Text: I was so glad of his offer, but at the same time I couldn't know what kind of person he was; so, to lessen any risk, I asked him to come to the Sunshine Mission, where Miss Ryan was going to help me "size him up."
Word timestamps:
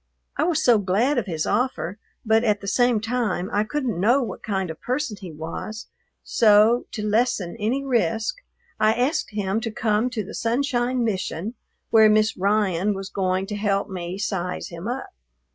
I 0.35 0.45
was 0.45 0.63
so 0.65 0.79
glad 0.79 1.19
of 1.19 1.27
his 1.27 1.45
offer, 1.45 1.99
but 2.25 2.43
at 2.43 2.59
the 2.59 2.67
same 2.67 2.99
time 3.01 3.51
I 3.53 3.63
couldn't 3.63 3.99
know 3.99 4.23
what 4.23 4.41
kind 4.41 4.71
of 4.71 4.81
person 4.81 5.15
he 5.21 5.31
was; 5.31 5.89
so, 6.23 6.87
to 6.93 7.05
lessen 7.05 7.55
any 7.59 7.83
risk, 7.85 8.37
I 8.79 8.93
asked 8.95 9.29
him 9.29 9.61
to 9.61 9.69
come 9.69 10.09
to 10.09 10.23
the 10.25 10.33
Sunshine 10.33 11.03
Mission, 11.03 11.53
where 11.91 12.09
Miss 12.09 12.35
Ryan 12.35 12.95
was 12.95 13.09
going 13.09 13.45
to 13.45 13.55
help 13.55 13.89
me 13.89 14.17
"size 14.17 14.69
him 14.69 14.87
up." 14.87 15.11